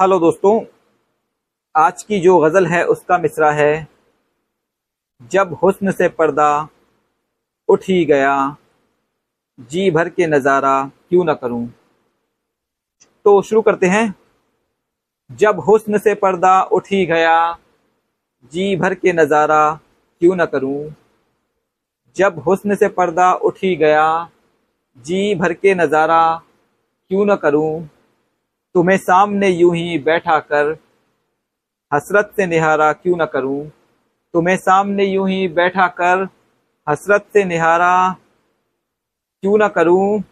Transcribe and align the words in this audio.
Hello 0.00 0.18
दोस्तों, 0.18 0.64
आज 1.74 2.02
की 2.02 2.18
जो 2.20 2.38
गज़ल 2.38 2.66
है 2.66 2.82
उसका 2.84 3.18
मिसरा 3.18 3.50
है। 3.52 3.88
जब 5.30 5.52
हुस्न 5.62 5.92
से 5.92 6.08
पर्दा 6.08 6.68
उठ 7.68 7.82
ही 7.82 8.04
गया, 8.04 8.56
जी 9.70 9.90
भर 9.90 10.08
के 10.08 10.26
नज़ारा 10.26 10.90
क्यों 11.08 11.24
ना 11.24 11.34
करूँ? 11.34 11.66
तो 13.24 13.42
शुरू 13.42 13.62
करते 13.62 13.86
हैं। 13.86 14.14
जब 15.30 15.60
हुस्न 15.60 15.98
से 15.98 16.14
पर्दा 16.14 16.62
उठ 16.62 16.86
ही 16.86 17.06
गया, 17.06 17.58
जी 18.52 18.76
भर 18.76 18.94
के 18.94 19.12
नज़ारा 19.12 19.74
क्यों 20.20 20.36
ना 20.36 20.46
करूँ? 20.46 20.94
जब 22.16 22.38
हुस्न 22.38 22.74
से 22.74 22.88
पर्दा 22.88 23.32
उठ 23.32 23.58
ही 23.58 23.76
गया, 23.76 24.28
जी 24.96 25.34
भर 25.34 25.52
के 25.52 25.74
नज़ारा 25.74 26.42
क्यों 27.10 27.26
न 27.26 27.36
करूँ? 27.36 27.88
तुम्हें 28.74 28.96
सामने 28.96 29.48
यूँ 29.48 29.74
ही 29.76 29.98
बैठा 29.98 30.38
कर 30.38 30.76
हसरत 31.92 32.32
से 32.36 32.46
निहारा 32.46 32.92
क्यों 32.92 33.16
न 33.16 33.24
करूँ? 33.24 33.68
तुम्हें 34.34 34.56
सामने 34.56 35.04
यूँ 35.04 35.28
ही 35.28 35.46
बैठा 35.48 35.86
कर 35.88 36.26
हसरत 36.86 37.26
से 37.32 37.44
निहारा 37.44 37.94
क्यों 39.42 39.58
न 39.58 39.68
करूँ? 39.68 40.22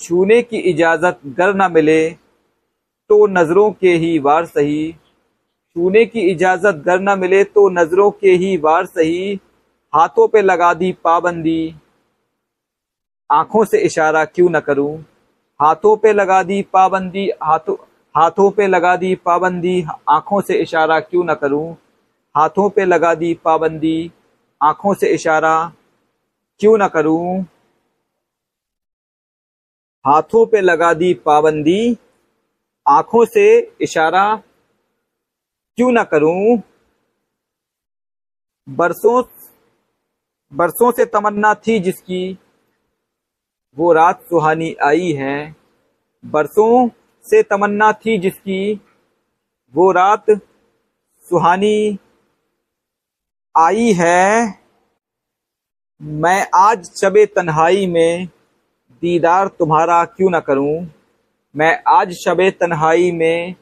छूने 0.00 0.40
की 0.42 0.56
इजाज़त 0.70 1.20
गर 1.26 1.54
न 1.54 1.70
मिले 1.72 2.10
तो 3.10 3.26
नज़रों 3.26 3.70
के 3.72 3.92
ही 3.94 4.18
वार 4.18 4.46
सही। 4.46 4.92
छूने 4.92 6.04
की 6.06 6.20
इजाज़त 6.20 6.82
गर 6.86 7.00
न 7.00 7.18
मिले 7.18 7.42
तो 7.44 7.68
नज़रों 7.70 8.10
के 8.10 8.30
ही 8.30 8.56
वार 8.56 8.86
सही। 8.86 9.40
हाथों 9.92 10.28
पे 10.28 10.42
लगा 10.42 10.72
दी 10.74 10.92
पाबंदी। 11.04 11.74
आँखों 13.30 13.64
से 13.64 13.78
इशारा 13.78 14.24
क्यों 14.24 14.50
न 14.50 14.60
करूँ? 14.60 15.04
हाथों 15.62 15.96
पे 15.96 16.12
लगा 16.12 16.42
दी 16.42 16.62
पाबंदी, 16.62 17.30
हाथों 17.42 17.76
हाथों 18.16 18.50
पे 18.50 18.66
लगा 18.66 18.96
दी 18.96 19.14
पाबंदी, 19.14 19.86
आँखों 20.08 20.40
से 20.40 20.54
इशारा 20.54 21.00
क्यों 21.00 21.24
ना 21.24 21.34
करूँ? 21.34 21.76
हाथों 22.36 22.70
पे 22.70 22.84
लगा 22.84 23.14
दी 23.14 23.34
पाबंदी, 23.34 24.12
आँखों 24.62 24.94
से 24.94 25.08
इशारा 25.08 25.72
क्यों 26.58 26.78
ना 26.78 26.88
करूँ? 26.88 27.42
हाथों 30.06 30.46
पे 30.46 30.60
लगा 30.60 30.94
दी 30.94 31.14
पाबंदी, 31.14 31.98
आँखों 32.88 33.24
से 33.24 33.72
इशारा 33.80 34.42
क्यों 35.76 35.92
न 35.92 36.04
करूँ? 36.04 36.62
बरसों 38.68 39.22
बरसों 40.52 40.92
से 40.92 41.04
तमन्ना 41.04 41.54
थी 41.54 41.80
जिसकी 41.80 42.38
वो 43.78 43.92
रात 43.92 44.20
सुहानी 44.22 44.74
आई 44.84 45.12
है। 45.12 45.56
बरसों 46.24 46.88
से 47.24 47.42
तमन्ना 47.42 47.92
थी 47.92 48.18
जिसकी, 48.18 48.80
वो 49.74 49.90
रात 49.92 50.30
सुहानी 51.28 51.98
आई 53.56 53.92
है। 53.92 54.54
मैं 56.02 56.46
आज 56.54 56.84
शबे 57.00 57.26
तन्हाई 57.26 57.86
में 57.86 58.26
दीदार 59.02 59.48
तुम्हारा 59.48 60.04
क्यों 60.04 60.30
ना 60.30 60.40
करूँ? 60.40 60.86
मैं 61.56 61.82
आज 61.88 62.12
शबे 62.12 62.50
तन्हाई 62.50 63.10
में 63.12 63.54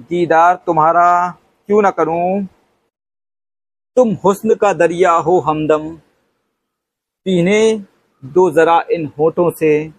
दीदार 0.00 0.54
तुम्हारा 0.66 1.30
क्यों 1.66 1.82
ना 1.82 1.90
करूँ? 1.90 2.46
तुम 3.96 4.12
हुस्न 4.24 4.54
का 4.54 4.72
दरिया 4.72 5.12
हो 5.12 5.38
हमदम, 5.40 5.96
पीने 7.26 7.78
दो 8.24 8.50
जरा 8.50 8.84
इन 8.90 9.10
होठों 9.18 9.50
से। 9.50 9.90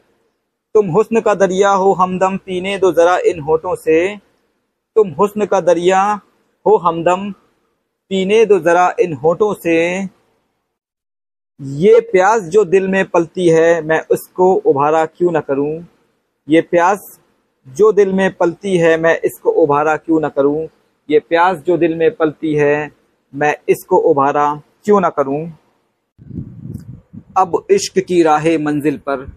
तुम 0.74 0.88
हुस्न 0.88 1.22
का 1.22 1.36
दरिया 1.36 1.70
हो 1.70 1.94
हमदम, 1.94 2.38
पीने 2.38 2.78
दो 2.78 2.92
जरा 2.92 3.18
इन 3.18 3.40
होठों 3.40 3.76
से। 3.76 4.18
तुम 4.96 5.10
हुस्न 5.10 5.46
का 5.46 5.62
दरिया 5.62 6.20
हो 6.66 6.78
हमदम, 6.78 7.32
पीने 8.10 8.46
दो 8.46 8.60
जरा 8.60 8.96
इन 9.00 9.14
होठों 9.14 9.54
से। 9.54 10.04
ये 11.62 12.00
प्यास 12.00 12.42
जो 12.42 12.66
दिल 12.66 12.88
में 12.88 13.06
पलती 13.06 13.50
है, 13.50 13.82
मैं 13.82 14.02
उसको 14.12 14.54
उभारा 14.54 15.06
क्यों 15.06 15.32
न 15.32 15.40
करूँ? 15.40 15.86
ये 16.50 16.62
प्यास 16.62 17.20
जो 17.68 17.92
दिल 17.92 18.14
में 18.14 18.34
पलती 18.34 18.78
है, 18.78 18.98
मैं 18.98 19.22
इसको 19.22 19.50
उभारा 19.50 19.98
क्यों 19.98 20.20
न 20.22 20.30
करूँ? 20.30 20.68
ये 21.10 21.20
प्यास 21.20 21.58
जो 21.58 21.78
दिल 21.78 21.96
में 21.96 22.16
पलती 22.16 22.56
है, 22.56 22.92
मैं 23.36 23.56
इसको 23.70 23.98
उभारा 23.98 24.62
क्यों 24.86 25.02
ना 25.02 25.10
करूँ? 25.10 25.52
अब 27.38 27.66
इश्क 27.72 28.00
की 28.00 28.24
राह 28.24 28.46
मंजिल 28.58 28.98
पर, 28.98 29.32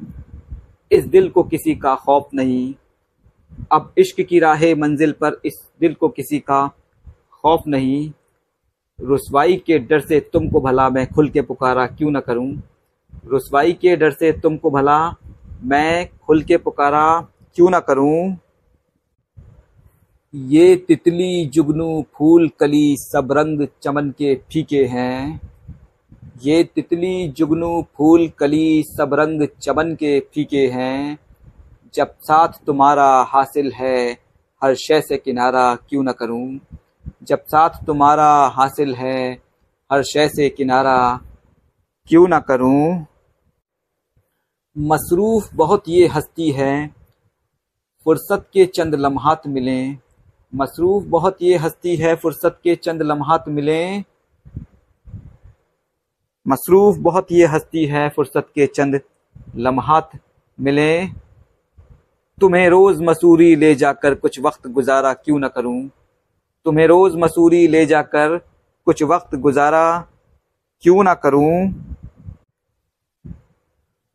इस 0.92 1.04
दिल 1.04 1.28
को 1.28 1.42
किसी 1.42 1.74
का 1.74 1.94
खौफ 1.94 2.28
नहीं। 2.34 2.74
अब 3.72 3.94
इश्क 3.98 4.20
की 4.20 4.38
राह 4.38 4.62
मंजिल 4.74 5.12
पर, 5.12 5.40
इस 5.44 5.70
दिल 5.80 5.94
को 5.94 6.08
किसी 6.08 6.38
का 6.38 6.70
खौफ 7.32 7.62
नहीं। 7.66 8.12
रसवाई 9.00 9.62
के 9.66 9.78
डर 9.78 10.00
से 10.00 10.20
तुमको 10.20 10.60
भला 10.60 10.90
मैं 10.90 11.06
खुल 11.06 11.28
के 11.28 11.42
पुकारा 11.42 11.86
क्यों 11.86 12.10
ना 12.10 12.20
करूँ? 12.20 12.62
रसवाई 13.34 13.72
के 13.72 13.96
डर 13.96 14.10
से 14.10 14.32
तुमको 14.32 14.70
भला 14.70 15.14
मैं 15.62 16.08
खुल 16.26 16.42
के 16.42 16.56
पुकारा 16.56 17.20
क्यों 17.54 17.70
ना 17.70 17.80
करूँ? 17.80 18.36
ये 20.34 20.76
तितली 20.76 21.46
जुगनू 21.46 22.04
फूल 22.14 22.48
कली 22.48 22.96
सब 22.98 23.28
रंग 23.32 23.68
चमन 23.82 24.10
के 24.10 24.34
फीके 24.34 24.84
हैं। 24.84 25.49
ये 26.42 26.64
तितली 26.64 27.28
जुगनू 27.28 27.86
फूल 27.96 28.28
कली 28.28 28.82
सब 28.82 29.14
रंग 29.14 29.48
चमन 29.62 29.94
के 29.94 30.20
फीके 30.20 30.66
हैं। 30.66 31.18
जब 31.94 32.14
साथ 32.20 32.48
तुम्हारा 32.66 33.22
हासिल 33.22 33.72
है, 33.72 34.12
हर 34.64 34.74
शय 34.74 35.00
से 35.00 35.16
किनारा 35.16 35.74
क्यों 35.74 36.02
न 36.02 36.12
करूँ? 36.12 36.60
जब 37.22 37.38
साथ 37.38 37.70
तुम्हारा 37.86 38.46
हासिल 38.46 38.94
है, 38.94 39.32
हर 39.92 40.02
शय 40.02 40.28
से 40.28 40.48
किनारा 40.48 41.20
क्यों 42.08 42.28
न 42.28 42.38
करूँ? 42.38 43.06
मसरूफ 44.78 45.50
बहुत 45.54 45.82
ये 45.88 46.06
हस्ती 46.06 46.50
है, 46.50 46.94
फुर्सत 48.04 48.46
के 48.52 48.66
चंद 48.66 48.94
लम्हात 48.94 49.46
मिलें। 49.46 49.98
मसरूफ 50.54 51.04
बहुत 51.06 51.36
ये 51.42 51.56
हस्ती 51.56 51.96
है, 51.96 52.16
फुर्सत 52.16 52.60
के 52.64 52.76
चंद 52.76 53.02
लम्हात 53.02 53.48
मिलें। 53.48 54.04
मसरूफ़ 56.50 56.98
बहुत 56.98 57.32
ये 57.32 57.46
हस्ती 57.46 57.84
है, 57.86 58.08
फुर्सत 58.08 58.46
के 58.54 58.66
चंद 58.66 59.00
लम्हात 59.56 60.10
मिले। 60.58 61.06
तुम्हें 62.38 62.68
रोज़ 62.68 63.02
मसूरी 63.02 63.54
ले 63.56 63.74
जाकर 63.74 64.14
कुछ 64.14 64.40
वक्त 64.40 64.66
गुजारा 64.68 65.12
क्यों 65.14 65.38
न 65.38 65.48
करूँ? 65.48 65.88
तुम्हें 66.66 66.86
रोज़ 66.86 67.16
मसूरी 67.16 67.66
ले 67.68 67.84
जाकर 67.86 68.36
कुछ 68.86 69.02
वक्त 69.02 69.34
गुजारा 69.36 69.84
क्यों 70.82 71.02
न 71.04 71.14
करूँ? 71.14 71.54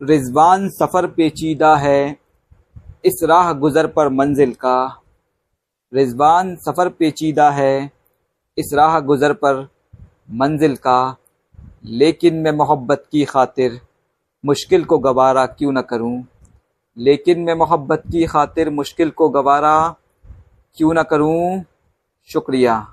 रिजवान 0.01 0.69
सफ़र 0.69 1.07
पेचीदा 1.07 1.75
है, 1.75 2.17
इस 3.05 3.19
राह 3.23 3.51
गुज़र 3.53 3.87
पर 3.87 4.09
मंजिल 4.09 4.53
का। 4.53 5.01
रिजवान 5.93 6.55
सफ़र 6.55 6.89
पेचीदा 6.89 7.49
है, 7.51 7.91
इस 8.57 8.71
राह 8.73 8.99
गुज़र 8.99 9.33
पर 9.33 9.67
मंजिल 10.31 10.75
का। 10.75 11.15
लेकिन 11.87 12.35
मैं 12.35 12.51
मोहब्बत 12.51 13.05
की 13.11 13.25
खातिर 13.25 13.81
मुश्किल 14.45 14.85
को 14.85 14.97
गवारा 14.97 15.45
क्यों 15.45 15.71
न 15.71 15.81
करूँ? 15.81 16.23
लेकिन 16.97 17.39
मैं 17.39 17.53
मोहब्बत 17.53 18.03
की 18.11 18.25
खातिर 18.25 18.69
मुश्किल 18.69 19.09
को 19.09 19.29
गवारा 19.29 19.95
क्यों 20.75 20.93
न 20.93 21.03
करूँ? 21.03 21.63
शुक्रिया। 22.27 22.91